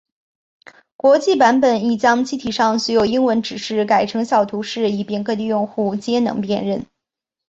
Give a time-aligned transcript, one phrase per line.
[0.97, 6.87] 国际版本亦将机体上所有英文指示改成小图示以便各地用户皆能辨认。